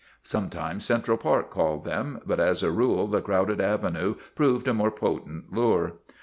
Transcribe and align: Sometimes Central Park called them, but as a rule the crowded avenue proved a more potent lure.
Sometimes 0.23 0.83
Central 0.83 1.15
Park 1.15 1.51
called 1.51 1.85
them, 1.85 2.21
but 2.25 2.39
as 2.39 2.63
a 2.63 2.71
rule 2.71 3.05
the 3.05 3.21
crowded 3.21 3.61
avenue 3.61 4.15
proved 4.33 4.67
a 4.67 4.73
more 4.73 4.89
potent 4.89 5.53
lure. 5.53 5.97